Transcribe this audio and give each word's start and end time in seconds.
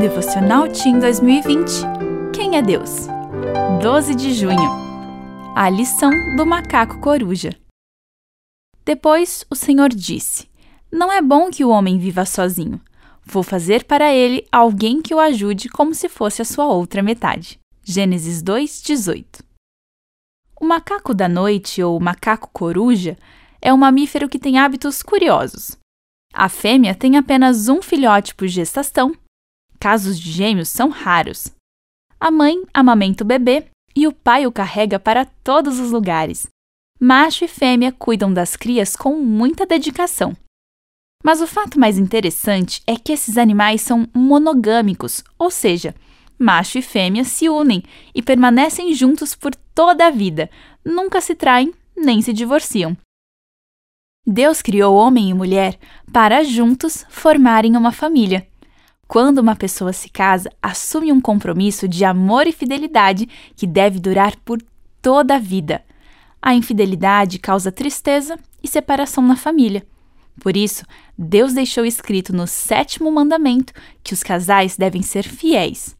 Devocional 0.00 0.68
Team 0.68 1.00
2020 1.00 1.82
Quem 2.32 2.56
é 2.56 2.62
Deus? 2.62 3.08
12 3.82 4.14
de 4.14 4.32
junho 4.32 4.70
A 5.56 5.68
lição 5.68 6.12
do 6.36 6.46
macaco 6.46 7.00
coruja. 7.00 7.50
Depois 8.84 9.44
o 9.50 9.56
Senhor 9.56 9.88
disse: 9.88 10.48
Não 10.92 11.12
é 11.12 11.20
bom 11.20 11.50
que 11.50 11.64
o 11.64 11.70
homem 11.70 11.98
viva 11.98 12.24
sozinho. 12.24 12.80
Vou 13.24 13.42
fazer 13.42 13.82
para 13.86 14.14
ele 14.14 14.46
alguém 14.52 15.02
que 15.02 15.12
o 15.12 15.18
ajude 15.18 15.68
como 15.68 15.92
se 15.92 16.08
fosse 16.08 16.40
a 16.40 16.44
sua 16.44 16.66
outra 16.66 17.02
metade. 17.02 17.58
Gênesis 17.82 18.40
2:18. 18.40 19.42
O 20.60 20.64
macaco 20.64 21.12
da 21.12 21.28
noite 21.28 21.82
ou 21.82 21.98
macaco 21.98 22.48
coruja 22.52 23.16
é 23.60 23.74
um 23.74 23.78
mamífero 23.78 24.28
que 24.28 24.38
tem 24.38 24.60
hábitos 24.60 25.02
curiosos. 25.02 25.76
A 26.32 26.48
fêmea 26.48 26.94
tem 26.94 27.16
apenas 27.16 27.68
um 27.68 27.82
filhote 27.82 28.32
por 28.32 28.46
gestação. 28.46 29.12
Casos 29.80 30.18
de 30.18 30.30
gêmeos 30.30 30.68
são 30.68 30.88
raros. 30.88 31.52
A 32.20 32.30
mãe 32.30 32.62
amamenta 32.74 33.22
o 33.22 33.26
bebê 33.26 33.66
e 33.94 34.06
o 34.06 34.12
pai 34.12 34.46
o 34.46 34.52
carrega 34.52 34.98
para 34.98 35.24
todos 35.24 35.78
os 35.78 35.90
lugares. 35.90 36.46
Macho 37.00 37.44
e 37.44 37.48
fêmea 37.48 37.92
cuidam 37.92 38.32
das 38.32 38.56
crias 38.56 38.96
com 38.96 39.16
muita 39.20 39.64
dedicação. 39.64 40.36
Mas 41.22 41.40
o 41.40 41.46
fato 41.46 41.78
mais 41.78 41.98
interessante 41.98 42.82
é 42.86 42.96
que 42.96 43.12
esses 43.12 43.38
animais 43.38 43.80
são 43.80 44.08
monogâmicos, 44.14 45.22
ou 45.38 45.50
seja, 45.50 45.94
macho 46.38 46.78
e 46.78 46.82
fêmea 46.82 47.24
se 47.24 47.48
unem 47.48 47.82
e 48.14 48.22
permanecem 48.22 48.92
juntos 48.94 49.34
por 49.34 49.54
toda 49.74 50.06
a 50.06 50.10
vida, 50.10 50.50
nunca 50.84 51.20
se 51.20 51.34
traem 51.34 51.72
nem 51.96 52.22
se 52.22 52.32
divorciam. 52.32 52.96
Deus 54.24 54.60
criou 54.62 54.94
homem 54.94 55.30
e 55.30 55.34
mulher 55.34 55.78
para 56.12 56.44
juntos 56.44 57.04
formarem 57.08 57.76
uma 57.76 57.90
família. 57.90 58.46
Quando 59.08 59.38
uma 59.38 59.56
pessoa 59.56 59.90
se 59.94 60.10
casa, 60.10 60.50
assume 60.62 61.10
um 61.10 61.18
compromisso 61.18 61.88
de 61.88 62.04
amor 62.04 62.46
e 62.46 62.52
fidelidade 62.52 63.26
que 63.56 63.66
deve 63.66 63.98
durar 63.98 64.36
por 64.44 64.62
toda 65.00 65.36
a 65.36 65.38
vida. 65.38 65.82
A 66.42 66.54
infidelidade 66.54 67.38
causa 67.38 67.72
tristeza 67.72 68.38
e 68.62 68.68
separação 68.68 69.26
na 69.26 69.34
família. 69.34 69.86
Por 70.38 70.58
isso, 70.58 70.84
Deus 71.16 71.54
deixou 71.54 71.86
escrito 71.86 72.36
no 72.36 72.46
sétimo 72.46 73.10
mandamento 73.10 73.72
que 74.04 74.12
os 74.12 74.22
casais 74.22 74.76
devem 74.76 75.00
ser 75.00 75.24
fiéis. 75.24 75.96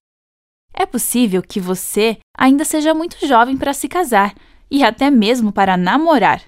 É 0.75 0.85
possível 0.85 1.43
que 1.43 1.59
você 1.59 2.19
ainda 2.37 2.63
seja 2.63 2.93
muito 2.93 3.27
jovem 3.27 3.57
para 3.57 3.73
se 3.73 3.89
casar 3.89 4.35
e 4.71 4.85
até 4.85 5.11
mesmo 5.11 5.51
para 5.51 5.79
namorar. 5.79 6.43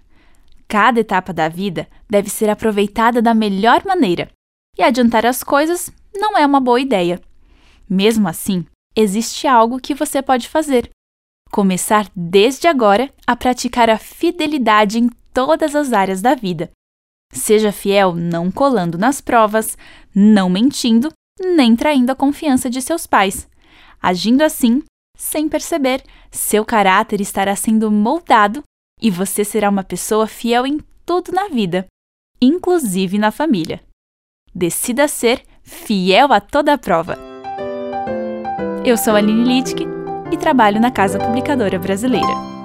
Cada 0.68 1.00
etapa 1.00 1.32
da 1.32 1.48
vida 1.48 1.88
deve 2.08 2.28
ser 2.28 2.50
aproveitada 2.50 3.22
da 3.22 3.34
melhor 3.34 3.82
maneira, 3.84 4.30
e 4.78 4.82
adiantar 4.82 5.26
as 5.26 5.42
coisas 5.42 5.90
não 6.14 6.36
é 6.36 6.44
uma 6.44 6.60
boa 6.60 6.80
ideia. 6.80 7.20
Mesmo 7.88 8.28
assim, 8.28 8.64
existe 8.94 9.46
algo 9.46 9.80
que 9.80 9.94
você 9.94 10.22
pode 10.22 10.48
fazer. 10.48 10.90
Começar 11.50 12.08
desde 12.14 12.68
agora 12.68 13.12
a 13.26 13.34
praticar 13.34 13.90
a 13.90 13.98
fidelidade 13.98 14.98
em 14.98 15.08
todas 15.32 15.74
as 15.74 15.92
áreas 15.92 16.22
da 16.22 16.34
vida. 16.34 16.70
Seja 17.32 17.72
fiel 17.72 18.14
não 18.14 18.50
colando 18.50 18.98
nas 18.98 19.20
provas, 19.20 19.76
não 20.14 20.48
mentindo, 20.48 21.12
nem 21.40 21.74
traindo 21.74 22.12
a 22.12 22.16
confiança 22.16 22.68
de 22.68 22.80
seus 22.82 23.06
pais. 23.06 23.48
Agindo 24.00 24.42
assim, 24.42 24.82
sem 25.16 25.48
perceber, 25.48 26.02
seu 26.30 26.64
caráter 26.64 27.20
estará 27.20 27.54
sendo 27.54 27.90
moldado 27.90 28.62
e 29.00 29.10
você 29.10 29.44
será 29.44 29.68
uma 29.68 29.84
pessoa 29.84 30.26
fiel 30.26 30.66
em 30.66 30.80
tudo 31.04 31.32
na 31.32 31.48
vida, 31.48 31.86
inclusive 32.40 33.18
na 33.18 33.30
família. 33.30 33.80
Decida 34.54 35.06
ser 35.06 35.42
fiel 35.62 36.32
a 36.32 36.40
toda 36.40 36.72
a 36.72 36.78
prova. 36.78 37.16
Eu 38.84 38.96
sou 38.96 39.14
a 39.14 39.18
Aline 39.18 39.44
Littke 39.44 39.86
e 40.32 40.36
trabalho 40.36 40.80
na 40.80 40.90
Casa 40.90 41.18
Publicadora 41.18 41.78
Brasileira. 41.78 42.59